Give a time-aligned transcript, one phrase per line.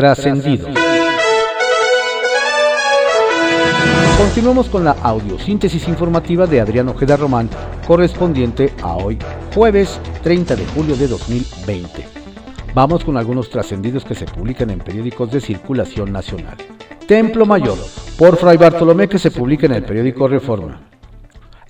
[0.00, 0.66] Trascendido.
[4.16, 7.50] Continuamos con la audiosíntesis informativa de Adrián Ojeda Román,
[7.86, 9.18] correspondiente a hoy,
[9.54, 12.06] jueves 30 de julio de 2020.
[12.72, 16.56] Vamos con algunos trascendidos que se publican en periódicos de circulación nacional.
[17.06, 17.76] Templo Mayor,
[18.18, 20.80] por Fray Bartolomé que se publica en el periódico Reforma.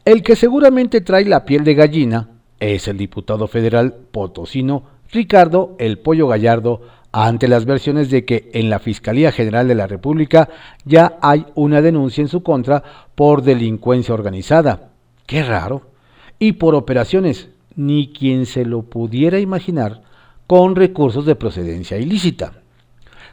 [0.05, 2.29] El que seguramente trae la piel de gallina
[2.61, 6.83] es el diputado federal potosino Ricardo El Pollo Gallardo
[7.13, 10.49] ante las versiones de que en la Fiscalía General de la República
[10.85, 12.83] ya hay una denuncia en su contra
[13.15, 14.91] por delincuencia organizada.
[15.27, 15.83] Qué raro.
[16.39, 20.03] Y por operaciones, ni quien se lo pudiera imaginar,
[20.47, 22.53] con recursos de procedencia ilícita.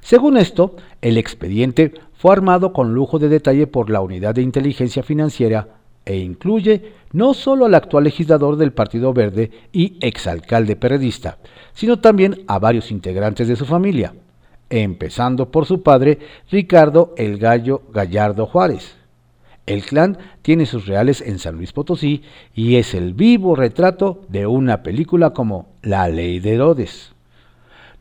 [0.02, 5.04] Según esto, el expediente fue armado con lujo de detalle por la Unidad de Inteligencia
[5.04, 5.77] Financiera
[6.08, 11.38] e incluye no solo al actual legislador del Partido Verde y exalcalde periodista,
[11.74, 14.14] sino también a varios integrantes de su familia,
[14.70, 18.96] empezando por su padre Ricardo El Gallo Gallardo Juárez.
[19.66, 22.24] El clan tiene sus reales en San Luis Potosí
[22.56, 27.12] y es el vivo retrato de una película como La Ley de Herodes.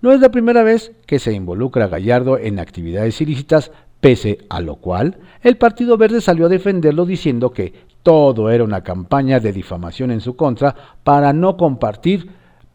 [0.00, 4.76] No es la primera vez que se involucra Gallardo en actividades ilícitas, pese a lo
[4.76, 10.12] cual el Partido Verde salió a defenderlo diciendo que todo era una campaña de difamación
[10.12, 12.30] en su contra para no compartir,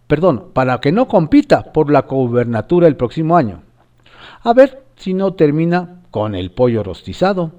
[0.05, 3.61] perdón, para que no compita por la gobernatura el próximo año.
[4.43, 7.53] A ver si no termina con el pollo rostizado.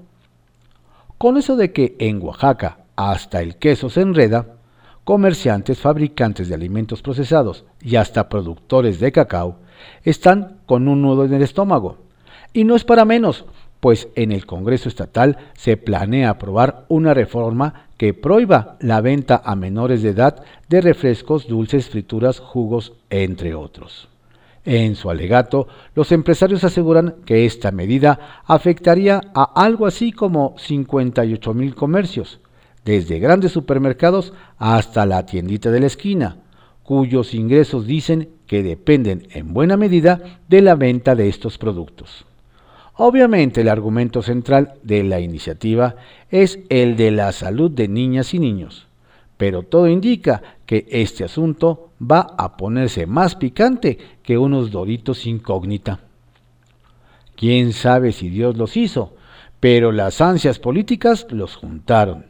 [1.17, 4.45] Con eso de que en Oaxaca hasta el queso se enreda,
[5.03, 9.57] comerciantes, fabricantes de alimentos procesados y hasta productores de cacao
[10.03, 11.97] están con un nudo en el estómago.
[12.53, 13.45] Y no es para menos,
[13.83, 19.57] pues en el Congreso Estatal se planea aprobar una reforma que prohíba la venta a
[19.57, 24.07] menores de edad de refrescos, dulces, frituras, jugos, entre otros.
[24.63, 31.53] En su alegato, los empresarios aseguran que esta medida afectaría a algo así como 58
[31.53, 32.39] mil comercios,
[32.85, 36.37] desde grandes supermercados hasta la tiendita de la esquina,
[36.83, 42.25] cuyos ingresos dicen que dependen en buena medida de la venta de estos productos.
[42.95, 45.95] Obviamente el argumento central de la iniciativa
[46.29, 48.87] es el de la salud de niñas y niños,
[49.37, 56.01] pero todo indica que este asunto va a ponerse más picante que unos doritos incógnita.
[57.35, 59.15] Quién sabe si Dios los hizo,
[59.59, 62.27] pero las ansias políticas los juntaron.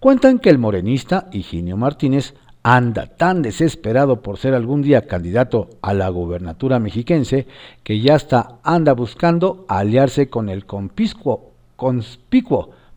[0.00, 5.92] Cuentan que el morenista Higinio Martínez anda tan desesperado por ser algún día candidato a
[5.92, 7.46] la gubernatura mexiquense
[7.84, 11.52] que ya está anda buscando aliarse con el conspicuo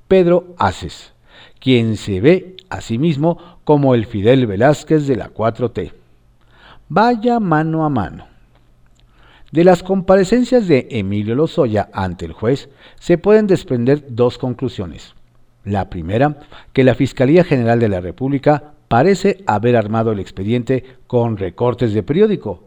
[0.08, 1.12] Pedro Aces,
[1.60, 5.92] quien se ve a sí mismo como el Fidel Velázquez de la 4T.
[6.88, 8.26] Vaya mano a mano.
[9.52, 12.70] De las comparecencias de Emilio Lozoya ante el juez
[13.00, 15.14] se pueden desprender dos conclusiones.
[15.66, 16.38] La primera,
[16.72, 22.04] que la Fiscalía General de la República parece haber armado el expediente con recortes de
[22.04, 22.64] periódico,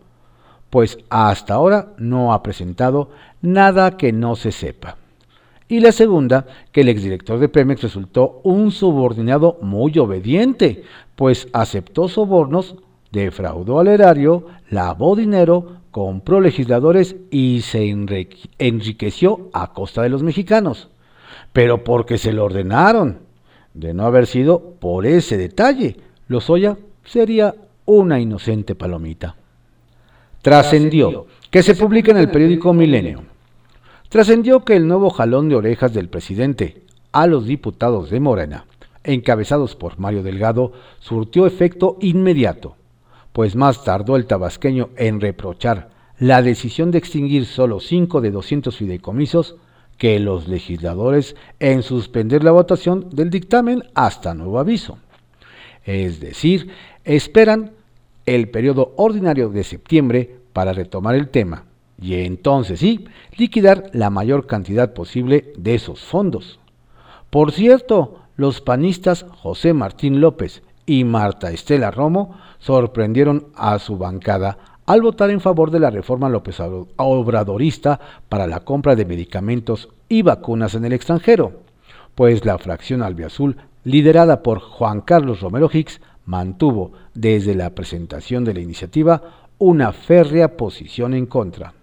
[0.71, 3.11] pues hasta ahora no ha presentado
[3.43, 4.97] nada que no se sepa.
[5.69, 10.83] Y la segunda, que el exdirector de Pemex resultó un subordinado muy obediente,
[11.15, 12.75] pues aceptó sobornos,
[13.13, 17.89] defraudó al erario, lavó dinero, compró legisladores y se
[18.59, 20.89] enriqueció a costa de los mexicanos.
[21.53, 23.21] Pero porque se lo ordenaron.
[23.73, 25.97] De no haber sido por ese detalle,
[26.31, 29.35] Lozoya sería una inocente palomita.
[30.43, 33.25] Trascendió, que se publica en el periódico Milenio.
[34.09, 38.67] Trascendió que el nuevo jalón de orejas del presidente a los diputados de Morena,
[39.03, 42.77] encabezados por Mario Delgado, surtió efecto inmediato,
[43.33, 45.91] pues más tardó el tabasqueño en reprochar
[46.21, 49.57] la decisión de extinguir solo 5 de 200 fideicomisos
[49.99, 54.97] que los legisladores en suspender la votación del dictamen hasta nuevo aviso.
[55.85, 56.71] Es decir,
[57.05, 57.73] esperan
[58.27, 61.65] el periodo ordinario de septiembre para retomar el tema
[62.01, 66.59] y entonces sí, liquidar la mayor cantidad posible de esos fondos.
[67.29, 74.59] Por cierto, los panistas José Martín López y Marta Estela Romo sorprendieron a su bancada
[74.87, 76.59] al votar en favor de la reforma López
[76.97, 81.61] Obradorista para la compra de medicamentos y vacunas en el extranjero,
[82.15, 88.55] pues la fracción albiazul liderada por Juan Carlos Romero Hicks, mantuvo desde la presentación de
[88.55, 89.23] la iniciativa
[89.59, 91.75] una férrea posición en contra.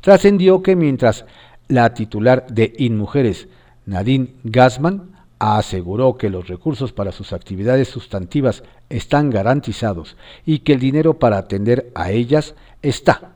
[0.00, 1.24] Trascendió que mientras
[1.68, 3.48] la titular de InMujeres,
[3.86, 10.80] Nadine Gassman, aseguró que los recursos para sus actividades sustantivas están garantizados y que el
[10.80, 13.32] dinero para atender a ellas está.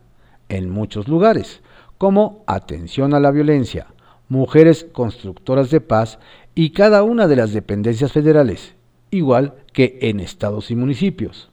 [0.50, 1.62] en muchos lugares,
[1.96, 3.86] como atención a la violencia,
[4.28, 6.18] mujeres constructoras de paz
[6.54, 8.74] y cada una de las dependencias federales,
[9.10, 11.50] igual que en estados y municipios.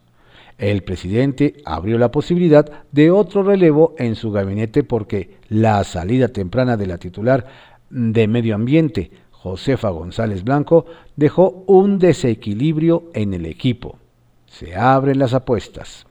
[0.58, 6.76] El presidente abrió la posibilidad de otro relevo en su gabinete porque la salida temprana
[6.76, 7.46] de la titular
[7.90, 13.98] de Medio Ambiente, Josefa González Blanco, dejó un desequilibrio en el equipo.
[14.46, 16.06] Se abren las apuestas.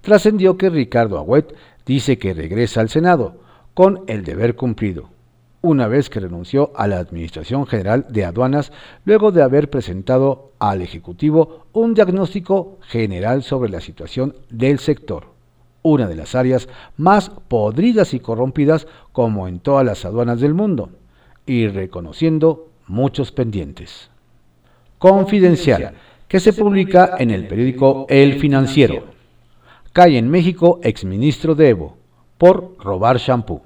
[0.00, 1.52] Trascendió que Ricardo Agüet
[1.84, 3.40] dice que regresa al Senado,
[3.74, 5.15] con el deber cumplido
[5.66, 8.70] una vez que renunció a la Administración General de Aduanas
[9.04, 15.26] luego de haber presentado al Ejecutivo un diagnóstico general sobre la situación del sector,
[15.82, 20.90] una de las áreas más podridas y corrompidas como en todas las aduanas del mundo,
[21.46, 24.08] y reconociendo muchos pendientes.
[24.98, 25.94] Confidencial,
[26.28, 29.04] que se publica en el periódico El Financiero.
[29.92, 31.96] Cae en México exministro de Evo
[32.38, 33.62] por robar shampoo.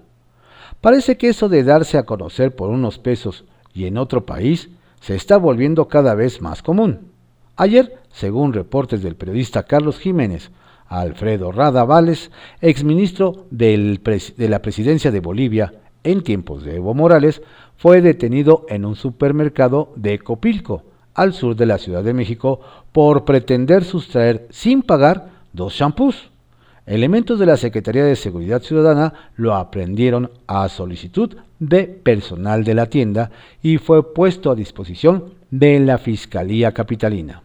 [0.80, 3.44] Parece que eso de darse a conocer por unos pesos
[3.74, 7.10] y en otro país se está volviendo cada vez más común.
[7.56, 10.50] Ayer, según reportes del periodista Carlos Jiménez,
[10.88, 12.30] Alfredo Rada Vales,
[12.60, 14.00] exministro de
[14.36, 15.72] la presidencia de Bolivia
[16.02, 17.42] en tiempos de Evo Morales,
[17.76, 20.84] fue detenido en un supermercado de Copilco,
[21.14, 22.60] al sur de la Ciudad de México,
[22.92, 26.30] por pretender sustraer sin pagar dos shampoos.
[26.86, 32.86] Elementos de la Secretaría de Seguridad Ciudadana lo aprendieron a solicitud de personal de la
[32.86, 33.30] tienda
[33.62, 37.42] y fue puesto a disposición de la Fiscalía Capitalina.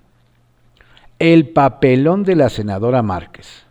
[1.20, 3.66] El papelón de la senadora Márquez.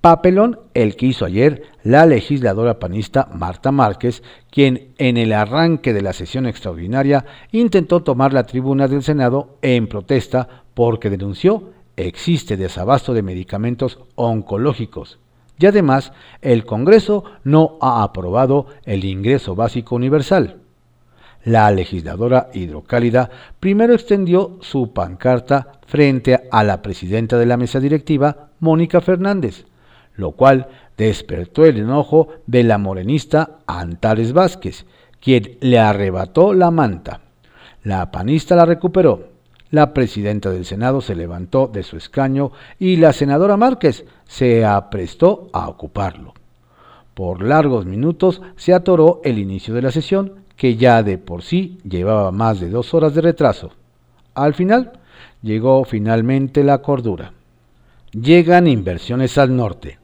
[0.00, 6.00] Papelón el que hizo ayer la legisladora panista Marta Márquez, quien en el arranque de
[6.00, 11.64] la sesión extraordinaria intentó tomar la tribuna del Senado en protesta porque denunció
[11.96, 15.18] existe desabasto de medicamentos oncológicos
[15.60, 20.56] y además el Congreso no ha aprobado el ingreso básico universal.
[21.44, 28.48] La legisladora hidrocálida primero extendió su pancarta frente a la presidenta de la mesa directiva,
[28.60, 29.66] Mónica Fernández,
[30.14, 34.86] lo cual despertó el enojo de la morenista Antares Vázquez,
[35.20, 37.20] quien le arrebató la manta.
[37.84, 39.29] La panista la recuperó
[39.70, 45.48] la presidenta del Senado se levantó de su escaño y la senadora Márquez se aprestó
[45.52, 46.34] a ocuparlo.
[47.14, 51.78] Por largos minutos se atoró el inicio de la sesión, que ya de por sí
[51.88, 53.72] llevaba más de dos horas de retraso.
[54.34, 54.92] Al final,
[55.42, 57.32] llegó finalmente la cordura.
[58.12, 59.98] Llegan inversiones al norte.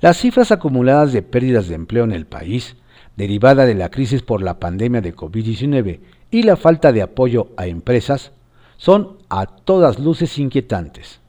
[0.00, 2.76] Las cifras acumuladas de pérdidas de empleo en el país,
[3.16, 6.00] derivada de la crisis por la pandemia de COVID-19
[6.30, 8.32] y la falta de apoyo a empresas,
[8.76, 11.20] son a todas luces inquietantes.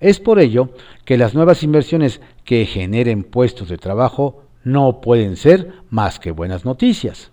[0.00, 0.70] Es por ello
[1.04, 6.64] que las nuevas inversiones que generen puestos de trabajo no pueden ser más que buenas
[6.64, 7.30] noticias.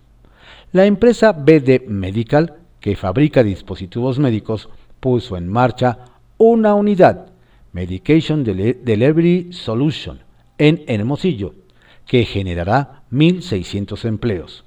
[0.72, 4.68] La empresa BD Medical, que fabrica dispositivos médicos,
[5.00, 5.98] puso en marcha
[6.38, 7.32] una unidad,
[7.72, 10.20] Medication Delivery Solution,
[10.58, 11.54] en Hermosillo,
[12.06, 14.64] que generará 1.600 empleos.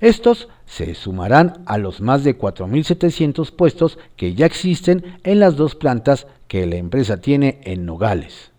[0.00, 5.74] Estos se sumarán a los más de 4.700 puestos que ya existen en las dos
[5.74, 8.52] plantas que la empresa tiene en Nogales.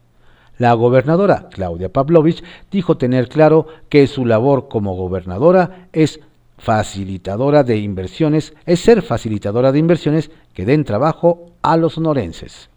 [0.58, 6.20] La gobernadora Claudia Pavlovich dijo tener claro que su labor como gobernadora es
[6.58, 12.70] facilitadora de inversiones, es ser facilitadora de inversiones que den trabajo a los sonorenses.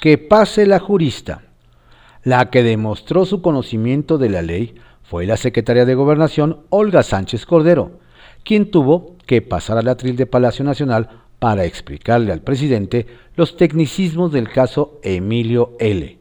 [0.00, 1.42] Que pase la jurista.
[2.22, 4.74] La que demostró su conocimiento de la ley
[5.08, 8.00] fue la secretaria de Gobernación Olga Sánchez Cordero,
[8.44, 14.32] quien tuvo que pasar al atril de Palacio Nacional para explicarle al presidente los tecnicismos
[14.32, 16.18] del caso Emilio L.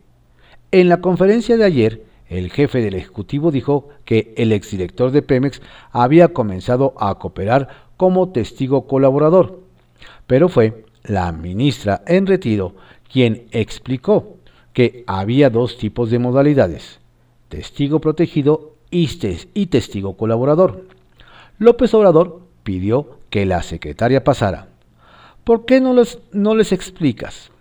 [0.72, 5.62] En la conferencia de ayer, el jefe del Ejecutivo dijo que el exdirector de Pemex
[5.92, 9.62] había comenzado a cooperar como testigo colaborador,
[10.28, 12.76] pero fue la ministra en retiro
[13.12, 14.38] quien explicó
[14.74, 17.00] que había dos tipos de modalidades,
[17.50, 18.75] testigo protegido
[19.54, 20.88] y, testigo colaborador.
[21.58, 24.70] López Obrador pidió que la secretaria pasara.
[25.44, 27.52] ¿Por qué no les, no les explicas?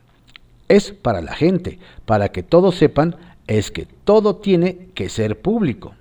[0.69, 5.95] Es para la gente, para que todos sepan, es que todo tiene que ser público.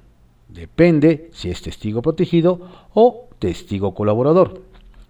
[0.50, 4.62] Depende si es testigo protegido o testigo colaborador.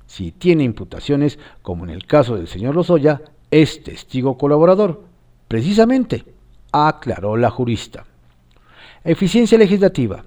[0.08, 5.03] Si tiene imputaciones, como en el caso del señor Lozoya, es testigo colaborador.
[5.48, 6.24] Precisamente,
[6.72, 8.06] aclaró la jurista.
[9.05, 10.24] Eficiencia legislativa.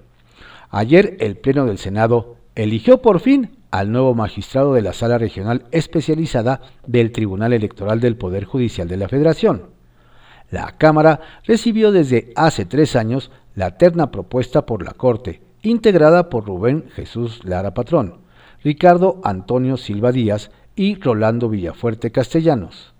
[0.69, 5.65] Ayer el Pleno del Senado eligió por fin al nuevo magistrado de la Sala Regional
[5.71, 9.71] Especializada del Tribunal Electoral del Poder Judicial de la Federación.
[10.51, 16.45] La Cámara recibió desde hace tres años la terna propuesta por la Corte, integrada por
[16.45, 18.19] Rubén Jesús Lara Patrón,
[18.63, 22.93] Ricardo Antonio Silva Díaz y Rolando Villafuerte Castellanos.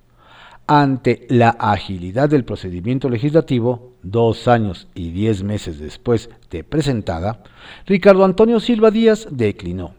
[0.70, 7.42] Ante la agilidad del procedimiento legislativo, dos años y diez meses después de presentada,
[7.86, 9.94] Ricardo Antonio Silva Díaz declinó,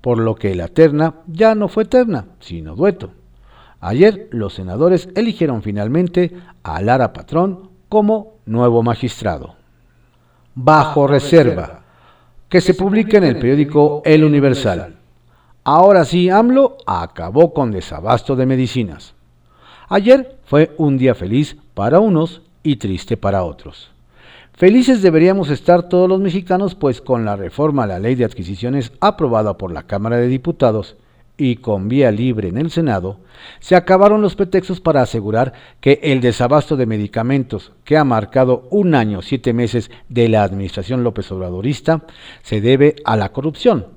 [0.00, 3.10] por lo que la terna ya no fue terna, sino dueto.
[3.80, 9.56] Ayer los senadores eligieron finalmente a Lara Patrón como nuevo magistrado.
[10.54, 11.82] Bajo reserva,
[12.48, 14.98] que se publica en el periódico El Universal.
[15.64, 19.16] Ahora sí, AMLO acabó con desabasto de medicinas.
[19.94, 23.90] Ayer fue un día feliz para unos y triste para otros.
[24.54, 28.90] Felices deberíamos estar todos los mexicanos, pues con la reforma a la ley de adquisiciones
[29.00, 30.96] aprobada por la Cámara de Diputados
[31.36, 33.18] y con vía libre en el Senado,
[33.60, 38.94] se acabaron los pretextos para asegurar que el desabasto de medicamentos que ha marcado un
[38.94, 42.06] año, siete meses de la administración López Obradorista
[42.40, 43.88] se debe a la corrupción.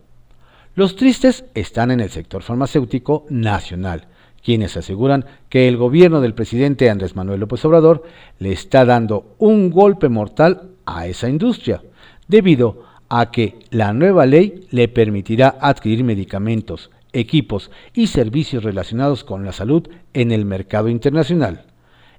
[0.76, 4.10] Los tristes están en el sector farmacéutico nacional,
[4.46, 8.04] quienes aseguran que el gobierno del presidente Andrés Manuel López Obrador
[8.38, 11.82] le está dando un golpe mortal a esa industria,
[12.28, 19.46] debido a que la nueva ley le permitirá adquirir medicamentos, equipos y servicios relacionados con
[19.46, 21.66] la salud en el mercado internacional.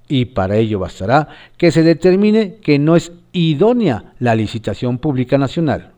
[0.09, 5.93] Y para ello bastará que se determine que no es idónea la licitación pública nacional.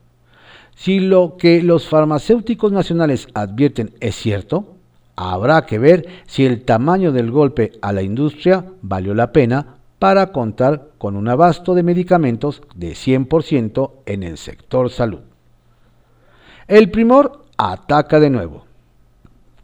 [0.74, 4.77] Si lo que los farmacéuticos nacionales advierten es cierto,
[5.20, 10.30] Habrá que ver si el tamaño del golpe a la industria valió la pena para
[10.30, 15.18] contar con un abasto de medicamentos de 100% en el sector salud.
[16.68, 18.64] El primor ataca de nuevo.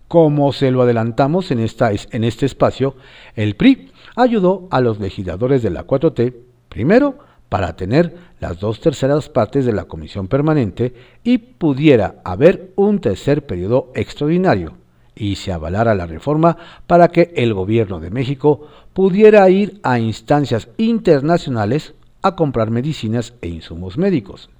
[0.08, 2.96] Como se lo adelantamos en, en este espacio,
[3.37, 6.34] el PRI ayudó a los legisladores de la 4T,
[6.68, 7.16] primero,
[7.49, 13.46] para tener las dos terceras partes de la comisión permanente y pudiera haber un tercer
[13.46, 14.78] periodo extraordinario,
[15.16, 16.56] y se avalara la reforma
[16.87, 23.49] para que el gobierno de México pudiera ir a instancias internacionales a comprar medicinas e
[23.49, 24.50] insumos médicos.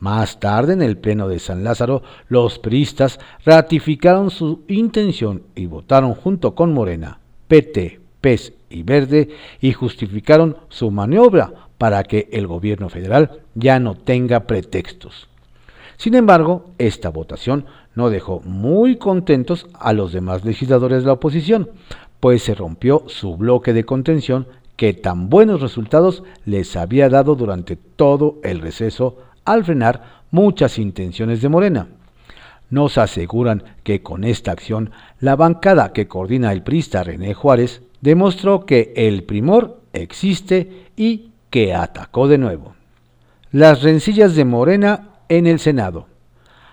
[0.00, 6.14] Más tarde, en el Pleno de San Lázaro, los priistas ratificaron su intención y votaron
[6.14, 7.18] junto con Morena,
[7.48, 9.28] PT, PES y Verde
[9.60, 15.28] y justificaron su maniobra para que el gobierno federal ya no tenga pretextos.
[15.98, 21.70] Sin embargo, esta votación no dejó muy contentos a los demás legisladores de la oposición,
[22.20, 27.74] pues se rompió su bloque de contención que tan buenos resultados les había dado durante
[27.74, 31.88] todo el receso al frenar muchas intenciones de Morena.
[32.70, 38.66] Nos aseguran que con esta acción la bancada que coordina el prista René Juárez demostró
[38.66, 42.74] que el primor existe y que atacó de nuevo.
[43.50, 46.06] Las rencillas de Morena en el Senado.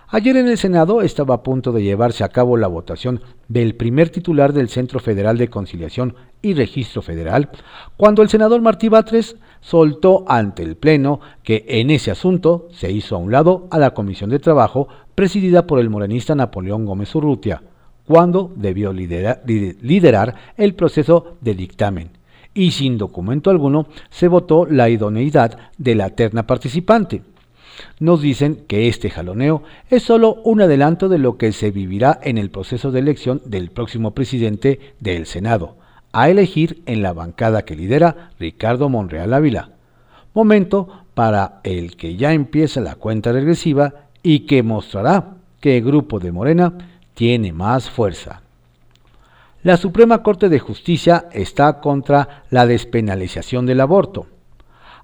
[0.08, 4.10] Ayer en el Senado estaba a punto de llevarse a cabo la votación del primer
[4.10, 7.50] titular del Centro Federal de Conciliación y Registro Federal,
[7.98, 13.16] cuando el senador Martí Batres soltó ante el Pleno que en ese asunto se hizo
[13.16, 17.64] a un lado a la Comisión de Trabajo presidida por el morenista Napoleón Gómez Urrutia,
[18.06, 22.12] cuando debió liderar, el proceso de dictamen
[22.54, 27.24] y sin documento alguno se votó la idoneidad de la terna participante
[28.00, 32.38] nos dicen que este jaloneo es solo un adelanto de lo que se vivirá en
[32.38, 35.78] el proceso de elección del próximo presidente del Senado,
[36.12, 39.70] a elegir en la bancada que lidera Ricardo Monreal Ávila.
[40.34, 46.20] Momento para el que ya empieza la cuenta regresiva y que mostrará que el grupo
[46.20, 46.74] de Morena
[47.14, 48.42] tiene más fuerza.
[49.64, 54.28] La Suprema Corte de Justicia está contra la despenalización del aborto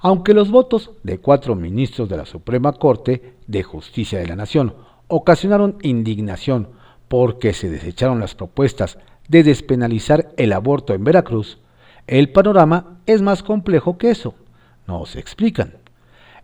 [0.01, 4.75] aunque los votos de cuatro ministros de la Suprema Corte de Justicia de la Nación
[5.07, 6.69] ocasionaron indignación
[7.07, 11.59] porque se desecharon las propuestas de despenalizar el aborto en Veracruz,
[12.07, 14.33] el panorama es más complejo que eso.
[14.87, 15.75] Nos explican.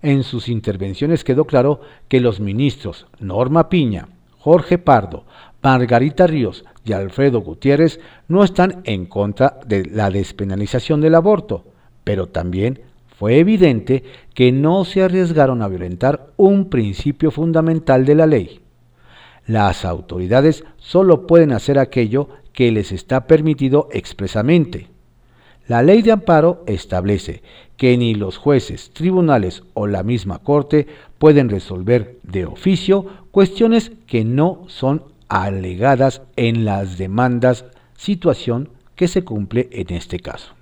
[0.02, 5.26] En sus intervenciones quedó claro que los ministros Norma Piña, Jorge Pardo,
[5.62, 8.00] Margarita Ríos y Alfredo Gutiérrez
[8.30, 11.66] no están en contra de la despenalización del aborto,
[12.06, 12.82] pero también
[13.18, 14.04] fue evidente
[14.36, 18.62] que no se arriesgaron a violentar un principio fundamental de la ley.
[19.48, 24.90] Las autoridades solo pueden hacer aquello que les está permitido expresamente.
[25.68, 27.42] La ley de amparo establece
[27.76, 30.86] que ni los jueces, tribunales o la misma Corte
[31.18, 39.24] pueden resolver de oficio cuestiones que no son alegadas en las demandas, situación que se
[39.24, 40.54] cumple en este caso.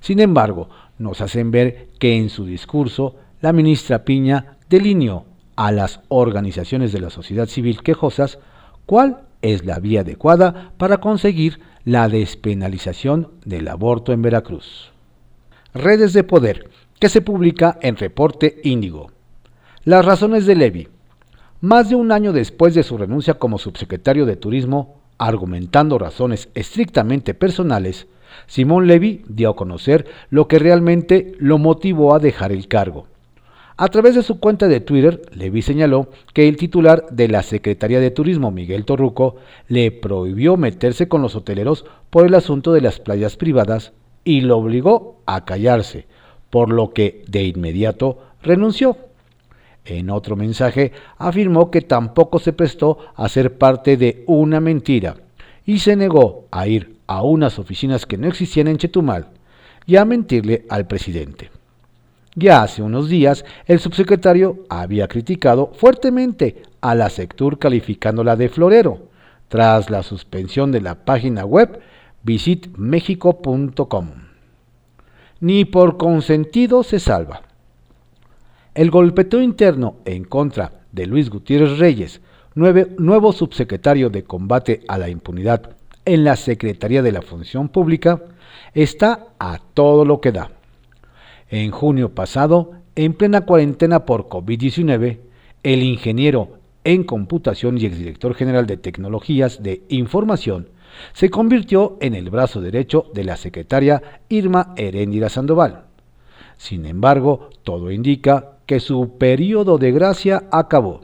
[0.00, 0.68] Sin embargo,
[1.00, 5.24] nos hacen ver que en su discurso la ministra Piña delineó
[5.56, 8.38] a las organizaciones de la sociedad civil quejosas
[8.84, 14.92] cuál es la vía adecuada para conseguir la despenalización del aborto en Veracruz.
[15.72, 19.10] Redes de Poder, que se publica en Reporte Índigo.
[19.84, 20.88] Las razones de Levy.
[21.62, 27.34] Más de un año después de su renuncia como subsecretario de Turismo, argumentando razones estrictamente
[27.34, 28.08] personales,
[28.46, 33.06] Simón Levy dio a conocer lo que realmente lo motivó a dejar el cargo.
[33.76, 38.00] A través de su cuenta de Twitter, Levy señaló que el titular de la Secretaría
[38.00, 39.36] de Turismo, Miguel Torruco,
[39.68, 43.92] le prohibió meterse con los hoteleros por el asunto de las playas privadas
[44.24, 46.06] y lo obligó a callarse,
[46.48, 48.96] por lo que de inmediato renunció.
[49.84, 55.16] En otro mensaje afirmó que tampoco se prestó a ser parte de una mentira
[55.64, 59.28] y se negó a ir a unas oficinas que no existían en Chetumal
[59.86, 61.50] y a mentirle al presidente.
[62.36, 69.08] Ya hace unos días, el subsecretario había criticado fuertemente a la Sectur calificándola de florero,
[69.48, 71.80] tras la suspensión de la página web
[72.22, 74.10] visitmexico.com.
[75.40, 77.42] Ni por consentido se salva.
[78.72, 82.20] El golpeteo interno en contra de Luis Gutiérrez Reyes,
[82.54, 85.70] nuevo subsecretario de combate a la impunidad
[86.04, 88.22] en la Secretaría de la Función Pública,
[88.72, 90.52] está a todo lo que da.
[91.48, 95.18] En junio pasado, en plena cuarentena por COVID-19,
[95.64, 100.68] el ingeniero en computación y exdirector general de tecnologías de información
[101.12, 105.86] se convirtió en el brazo derecho de la secretaria Irma Heréndira Sandoval.
[106.56, 111.00] Sin embargo, todo indica que su periodo de gracia acabó.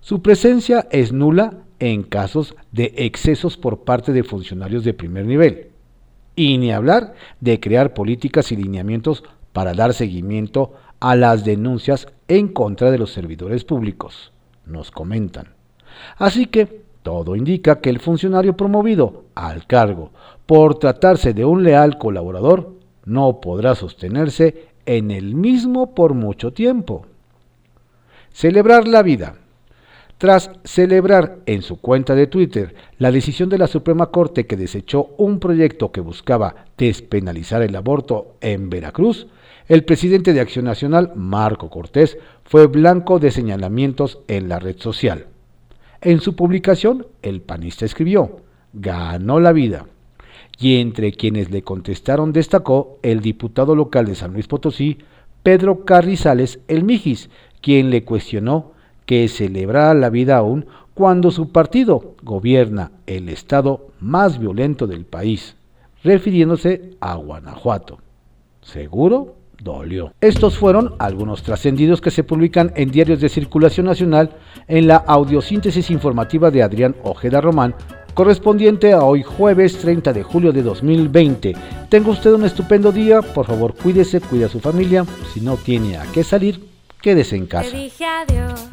[0.00, 5.68] Su presencia es nula en casos de excesos por parte de funcionarios de primer nivel.
[6.34, 9.22] Y ni hablar de crear políticas y lineamientos
[9.52, 14.32] para dar seguimiento a las denuncias en contra de los servidores públicos,
[14.66, 15.54] nos comentan.
[16.16, 20.10] Así que todo indica que el funcionario promovido al cargo
[20.46, 22.72] por tratarse de un leal colaborador
[23.04, 27.06] no podrá sostenerse en el mismo por mucho tiempo.
[28.32, 29.36] Celebrar la vida.
[30.18, 35.10] Tras celebrar en su cuenta de Twitter la decisión de la Suprema Corte que desechó
[35.18, 39.26] un proyecto que buscaba despenalizar el aborto en Veracruz,
[39.68, 45.26] el presidente de Acción Nacional, Marco Cortés, fue blanco de señalamientos en la red social.
[46.00, 48.40] En su publicación, el panista escribió,
[48.72, 49.86] ganó la vida.
[50.58, 54.98] Y entre quienes le contestaron destacó el diputado local de San Luis Potosí,
[55.42, 58.72] Pedro Carrizales El Mijis, quien le cuestionó
[59.06, 65.56] que celebrara la vida aún cuando su partido gobierna el estado más violento del país,
[66.04, 67.98] refiriéndose a Guanajuato.
[68.60, 69.36] ¿Seguro?
[69.62, 70.12] dolió.
[70.20, 74.30] Estos fueron algunos trascendidos que se publican en diarios de circulación nacional
[74.66, 77.74] en la audiosíntesis informativa de Adrián Ojeda Román,
[78.14, 81.54] correspondiente a hoy jueves 30 de julio de 2020.
[81.88, 85.96] Tenga usted un estupendo día, por favor cuídese, cuide a su familia, si no tiene
[85.96, 86.68] a qué salir,
[87.00, 87.70] quédese en casa.
[87.70, 88.68] dije adiós,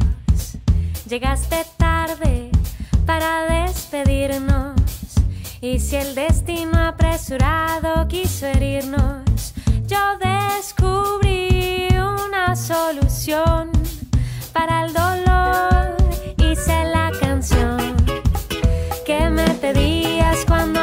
[1.07, 2.49] llegaste tarde
[3.05, 4.75] para despedirnos.
[5.61, 9.53] Y si el destino apresurado quiso herirnos,
[9.87, 13.71] yo descubrí una solución
[14.53, 15.97] para el dolor.
[16.37, 16.98] Hice la
[20.45, 20.78] cuando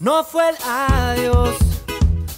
[0.00, 1.58] No fue el adiós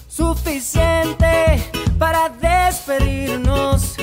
[0.09, 1.62] suficiente
[1.96, 3.94] para despedirnos.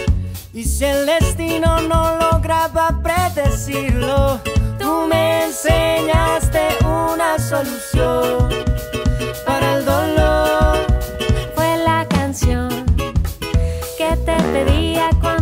[0.54, 4.39] Y si el destino no lograba predecirlo,
[4.80, 8.48] tú me enseñaste una solución
[9.45, 10.88] para el dolor.
[11.54, 12.69] Fue la canción
[13.98, 15.38] que te pedía cuando.